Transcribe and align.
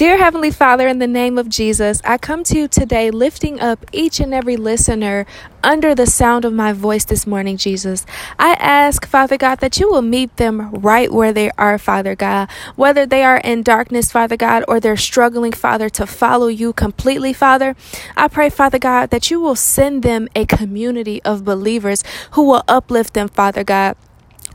Dear 0.00 0.16
Heavenly 0.16 0.50
Father, 0.50 0.88
in 0.88 0.98
the 0.98 1.06
name 1.06 1.36
of 1.36 1.50
Jesus, 1.50 2.00
I 2.06 2.16
come 2.16 2.42
to 2.44 2.56
you 2.56 2.68
today 2.68 3.10
lifting 3.10 3.60
up 3.60 3.84
each 3.92 4.18
and 4.18 4.32
every 4.32 4.56
listener 4.56 5.26
under 5.62 5.94
the 5.94 6.06
sound 6.06 6.46
of 6.46 6.54
my 6.54 6.72
voice 6.72 7.04
this 7.04 7.26
morning, 7.26 7.58
Jesus. 7.58 8.06
I 8.38 8.52
ask, 8.54 9.06
Father 9.06 9.36
God, 9.36 9.56
that 9.56 9.78
you 9.78 9.90
will 9.90 10.00
meet 10.00 10.38
them 10.38 10.70
right 10.70 11.12
where 11.12 11.34
they 11.34 11.50
are, 11.58 11.76
Father 11.76 12.14
God. 12.14 12.48
Whether 12.76 13.04
they 13.04 13.24
are 13.24 13.42
in 13.44 13.62
darkness, 13.62 14.10
Father 14.10 14.38
God, 14.38 14.64
or 14.66 14.80
they're 14.80 14.96
struggling, 14.96 15.52
Father, 15.52 15.90
to 15.90 16.06
follow 16.06 16.46
you 16.46 16.72
completely, 16.72 17.34
Father. 17.34 17.76
I 18.16 18.28
pray, 18.28 18.48
Father 18.48 18.78
God, 18.78 19.10
that 19.10 19.30
you 19.30 19.38
will 19.38 19.54
send 19.54 20.02
them 20.02 20.30
a 20.34 20.46
community 20.46 21.22
of 21.24 21.44
believers 21.44 22.02
who 22.30 22.44
will 22.44 22.64
uplift 22.68 23.12
them, 23.12 23.28
Father 23.28 23.64
God 23.64 23.98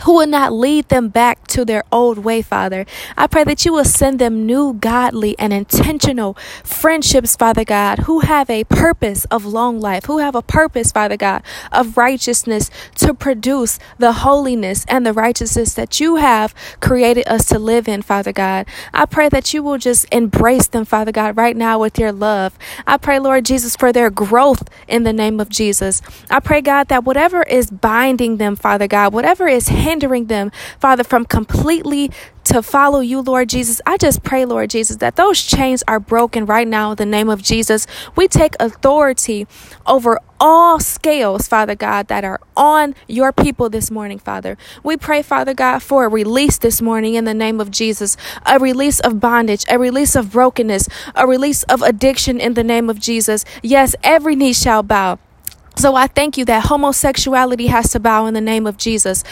who 0.04 0.16
will 0.16 0.28
not 0.28 0.54
lead 0.54 0.90
them 0.90 1.10
back 1.10 1.48
to 1.48 1.66
their 1.66 1.84
old 1.92 2.20
way, 2.20 2.42
Father. 2.42 2.86
I 3.18 3.28
pray 3.28 3.44
that 3.46 3.66
you 3.66 3.74
will 3.74 3.86
send 3.86 4.20
them 4.20 4.46
new, 4.46 4.74
godly, 4.74 5.38
and 5.40 5.54
intentional 5.54 6.36
friendships, 6.64 7.36
Father 7.36 7.64
God, 7.64 8.00
who 8.00 8.22
have 8.22 8.50
a 8.50 8.64
purpose 8.66 9.26
of 9.26 9.46
long 9.46 9.80
life, 9.80 10.06
who 10.06 10.20
have 10.20 10.36
a 10.36 10.42
purpose, 10.42 10.92
Father 10.92 11.18
God, 11.18 11.44
of 11.72 11.98
righteousness 11.98 12.70
to 12.96 13.14
produce 13.14 13.80
the 13.98 14.14
holiness 14.14 14.86
and 14.88 15.06
the 15.06 15.14
righteousness 15.14 15.74
that 15.74 16.00
you 16.00 16.18
have 16.18 16.54
created 16.80 17.28
us 17.28 17.46
to 17.46 17.60
live 17.60 17.88
in, 17.88 18.02
Father 18.02 18.32
God. 18.34 18.68
I 18.94 19.06
pray 19.06 19.30
that 19.30 19.54
you 19.54 19.64
will 19.64 19.78
just 19.78 20.06
embrace 20.12 20.68
them, 20.68 20.86
Father 20.86 21.12
God, 21.12 21.38
right 21.38 21.56
now 21.56 21.80
with 21.80 21.98
your 21.98 22.12
love. 22.12 22.58
I 22.86 22.98
pray, 22.98 23.20
Lord 23.20 23.46
Jesus, 23.46 23.76
for 23.76 23.92
their 23.94 24.10
growth 24.10 24.68
in 24.88 25.04
the 25.04 25.14
name 25.14 25.40
of 25.40 25.50
Jesus. 25.50 26.02
I 26.30 26.40
pray, 26.40 26.62
God, 26.62 26.88
that 26.90 27.04
whatever 27.04 27.44
is 27.44 27.72
binding 27.72 28.38
them, 28.38 28.56
Father 28.56 28.88
God, 28.88 29.14
whatever 29.14 29.48
is 29.48 29.68
hindering 29.86 30.26
them, 30.26 30.52
Father, 30.80 31.04
from 31.04 31.26
completely 31.26 32.12
to 32.46 32.62
follow 32.62 33.00
you, 33.00 33.22
Lord 33.22 33.50
Jesus. 33.50 33.82
I 33.86 33.98
just 33.98 34.24
pray, 34.24 34.46
Lord 34.46 34.70
Jesus, 34.72 34.98
that 34.98 35.16
those 35.16 35.42
chains 35.44 35.84
are 35.88 36.00
broken 36.00 36.46
right 36.46 36.68
now 36.68 36.92
in 36.92 36.98
the 36.98 37.06
name 37.06 37.30
of 37.30 37.42
Jesus. 37.42 37.86
We 38.16 38.28
take 38.28 38.56
authority 38.60 39.48
over 39.86 40.20
all 40.40 40.80
scales, 40.80 41.48
Father 41.48 41.76
God, 41.76 42.08
that 42.08 42.24
are 42.24 42.40
on 42.58 42.96
your 43.08 43.32
people 43.32 43.70
this 43.70 43.90
morning, 43.92 44.20
Father. 44.20 44.58
We 44.84 44.98
pray, 44.98 45.22
Father 45.22 45.54
God, 45.54 45.80
for 45.84 46.06
a 46.06 46.10
release 46.10 46.58
this 46.58 46.82
morning 46.82 47.14
in 47.14 47.26
the 47.26 47.34
name 47.34 47.62
of 47.62 47.70
Jesus, 47.72 48.18
a 48.46 48.60
release 48.60 49.00
of 49.00 49.20
bondage, 49.20 49.66
a 49.70 49.78
release 49.78 50.16
of 50.16 50.32
brokenness, 50.32 50.88
a 51.16 51.28
release 51.28 51.64
of 51.64 51.82
addiction 51.82 52.40
in 52.40 52.56
the 52.56 52.64
name 52.64 52.90
of 52.90 53.00
Jesus. 53.00 53.46
Yes, 53.62 53.96
every 54.04 54.36
knee 54.36 54.54
shall 54.54 54.84
bow. 54.84 55.20
So 55.78 55.96
I 55.96 56.08
thank 56.08 56.38
you 56.38 56.46
that 56.46 56.66
homosexuality 56.66 57.68
has 57.68 57.90
to 57.92 58.00
bow 58.00 58.26
in 58.28 58.34
the 58.34 58.42
name 58.42 58.66
of 58.66 58.78
Jesus. 58.78 59.24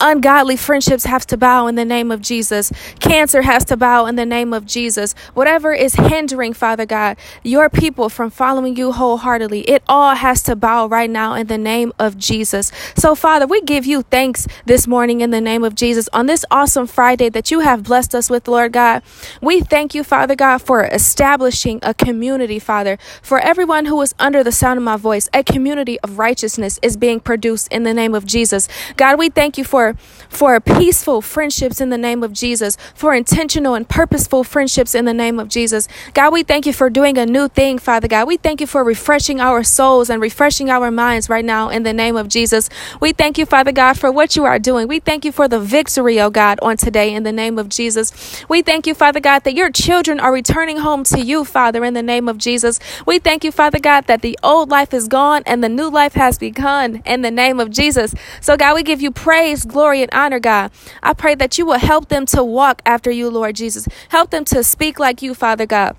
Ungodly 0.00 0.56
friendships 0.56 1.04
have 1.04 1.26
to 1.28 1.36
bow 1.36 1.68
in 1.68 1.76
the 1.76 1.84
name 1.84 2.10
of 2.10 2.20
Jesus. 2.20 2.72
Cancer 2.98 3.42
has 3.42 3.64
to 3.66 3.76
bow 3.76 4.06
in 4.06 4.16
the 4.16 4.26
name 4.26 4.52
of 4.52 4.66
Jesus. 4.66 5.14
Whatever 5.34 5.72
is 5.72 5.94
hindering, 5.94 6.54
Father 6.54 6.84
God, 6.84 7.16
your 7.44 7.70
people 7.70 8.08
from 8.08 8.30
following 8.30 8.76
you 8.76 8.90
wholeheartedly, 8.92 9.60
it 9.62 9.82
all 9.88 10.16
has 10.16 10.42
to 10.42 10.56
bow 10.56 10.86
right 10.86 11.08
now 11.08 11.34
in 11.34 11.46
the 11.46 11.58
name 11.58 11.92
of 12.00 12.18
Jesus. 12.18 12.72
So, 12.96 13.14
Father, 13.14 13.46
we 13.46 13.60
give 13.60 13.86
you 13.86 14.02
thanks 14.02 14.48
this 14.66 14.88
morning 14.88 15.20
in 15.20 15.30
the 15.30 15.40
name 15.40 15.62
of 15.62 15.76
Jesus 15.76 16.08
on 16.12 16.26
this 16.26 16.44
awesome 16.50 16.88
Friday 16.88 17.28
that 17.28 17.52
you 17.52 17.60
have 17.60 17.84
blessed 17.84 18.14
us 18.14 18.28
with, 18.28 18.48
Lord 18.48 18.72
God. 18.72 19.02
We 19.40 19.60
thank 19.60 19.94
you, 19.94 20.02
Father 20.02 20.34
God, 20.34 20.58
for 20.58 20.84
establishing 20.84 21.78
a 21.82 21.94
community, 21.94 22.58
Father, 22.58 22.98
for 23.22 23.38
everyone 23.38 23.86
who 23.86 24.00
is 24.02 24.14
under 24.18 24.42
the 24.42 24.52
sound 24.52 24.78
of 24.78 24.82
my 24.82 24.96
voice, 24.96 25.28
a 25.32 25.44
community 25.44 25.91
of 26.00 26.18
righteousness 26.18 26.78
is 26.82 26.96
being 26.96 27.20
produced 27.20 27.68
in 27.72 27.82
the 27.82 27.94
name 27.94 28.14
of 28.14 28.26
Jesus. 28.26 28.68
God, 28.96 29.18
we 29.18 29.28
thank 29.28 29.58
you 29.58 29.64
for 29.64 29.96
for 30.28 30.58
peaceful 30.60 31.20
friendships 31.20 31.80
in 31.80 31.90
the 31.90 31.98
name 31.98 32.22
of 32.22 32.32
Jesus, 32.32 32.76
for 32.94 33.14
intentional 33.14 33.74
and 33.74 33.88
purposeful 33.88 34.44
friendships 34.44 34.94
in 34.94 35.04
the 35.04 35.14
name 35.14 35.38
of 35.38 35.48
Jesus. 35.48 35.88
God, 36.14 36.32
we 36.32 36.42
thank 36.42 36.66
you 36.66 36.72
for 36.72 36.88
doing 36.88 37.18
a 37.18 37.26
new 37.26 37.48
thing, 37.48 37.78
Father 37.78 38.08
God. 38.08 38.26
We 38.26 38.36
thank 38.36 38.60
you 38.60 38.66
for 38.66 38.82
refreshing 38.82 39.40
our 39.40 39.62
souls 39.62 40.08
and 40.08 40.22
refreshing 40.22 40.70
our 40.70 40.90
minds 40.90 41.28
right 41.28 41.44
now 41.44 41.68
in 41.68 41.82
the 41.82 41.92
name 41.92 42.16
of 42.16 42.28
Jesus. 42.28 42.70
We 43.00 43.12
thank 43.12 43.36
you, 43.38 43.46
Father 43.46 43.72
God, 43.72 43.98
for 43.98 44.10
what 44.10 44.36
you 44.36 44.44
are 44.44 44.58
doing. 44.58 44.88
We 44.88 45.00
thank 45.00 45.24
you 45.24 45.32
for 45.32 45.48
the 45.48 45.60
victory, 45.60 46.20
oh 46.20 46.30
God, 46.30 46.58
on 46.62 46.76
today 46.76 47.12
in 47.14 47.22
the 47.22 47.32
name 47.32 47.58
of 47.58 47.68
Jesus. 47.68 48.44
We 48.48 48.62
thank 48.62 48.86
you, 48.86 48.94
Father 48.94 49.20
God, 49.20 49.44
that 49.44 49.54
your 49.54 49.70
children 49.70 50.20
are 50.20 50.32
returning 50.32 50.78
home 50.78 51.04
to 51.04 51.20
you, 51.20 51.44
Father, 51.44 51.84
in 51.84 51.94
the 51.94 52.02
name 52.02 52.28
of 52.28 52.38
Jesus. 52.38 52.78
We 53.06 53.18
thank 53.18 53.44
you, 53.44 53.52
Father 53.52 53.78
God, 53.78 54.06
that 54.06 54.22
the 54.22 54.38
old 54.42 54.70
life 54.70 54.94
is 54.94 55.08
gone 55.08 55.42
and 55.46 55.62
the 55.62 55.68
new 55.68 55.81
life 55.90 56.14
has 56.14 56.38
begun 56.38 57.02
in 57.04 57.22
the 57.22 57.30
name 57.30 57.60
of 57.60 57.70
Jesus. 57.70 58.14
So, 58.40 58.56
God, 58.56 58.74
we 58.74 58.82
give 58.82 59.00
you 59.00 59.10
praise, 59.10 59.64
glory, 59.64 60.02
and 60.02 60.12
honor, 60.12 60.40
God. 60.40 60.70
I 61.02 61.14
pray 61.14 61.34
that 61.36 61.58
you 61.58 61.66
will 61.66 61.78
help 61.78 62.08
them 62.08 62.26
to 62.26 62.44
walk 62.44 62.82
after 62.86 63.10
you, 63.10 63.30
Lord 63.30 63.56
Jesus. 63.56 63.86
Help 64.10 64.30
them 64.30 64.44
to 64.46 64.62
speak 64.64 64.98
like 64.98 65.22
you, 65.22 65.34
Father 65.34 65.66
God. 65.66 65.96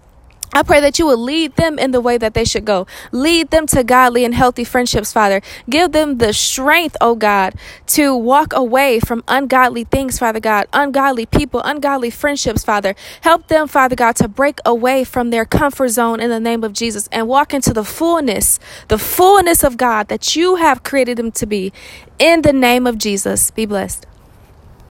I 0.56 0.62
pray 0.62 0.80
that 0.82 1.00
you 1.00 1.08
will 1.08 1.18
lead 1.18 1.56
them 1.56 1.80
in 1.80 1.92
the 1.92 2.00
way 2.00 2.18
that 2.18 2.36
they 2.36 2.46
should 2.46 2.64
go. 2.64 2.86
Lead 3.12 3.50
them 3.50 3.66
to 3.68 3.84
godly 3.84 4.24
and 4.24 4.36
healthy 4.36 4.64
friendships, 4.64 5.12
Father. 5.12 5.42
Give 5.68 5.92
them 5.92 6.20
the 6.20 6.32
strength, 6.32 6.96
oh 7.02 7.16
God, 7.16 7.56
to 7.88 8.16
walk 8.16 8.54
away 8.54 9.00
from 9.00 9.24
ungodly 9.28 9.84
things, 9.84 10.20
Father 10.20 10.40
God, 10.40 10.68
ungodly 10.72 11.26
people, 11.26 11.62
ungodly 11.62 12.12
friendships, 12.12 12.64
Father. 12.64 12.94
Help 13.22 13.48
them, 13.48 13.68
Father 13.68 13.96
God, 13.96 14.16
to 14.18 14.28
break 14.28 14.60
away 14.64 15.04
from 15.04 15.32
their 15.32 15.46
comfort 15.46 15.90
zone 15.90 16.20
in 16.20 16.30
the 16.30 16.40
name 16.40 16.64
of 16.64 16.74
Jesus 16.74 17.10
and 17.12 17.28
walk 17.28 17.54
into 17.54 17.74
the 17.74 17.84
fullness, 17.84 18.60
the 18.90 19.00
fullness 19.00 19.64
of 19.64 19.76
God 19.78 20.08
that 20.10 20.36
you 20.36 20.58
have 20.58 20.84
created 20.84 21.18
them 21.18 21.32
to 21.32 21.48
be. 21.48 21.74
In 22.20 22.44
the 22.44 22.54
name 22.54 22.86
of 22.86 23.00
Jesus, 23.00 23.50
be 23.50 23.66
blessed. 23.66 24.06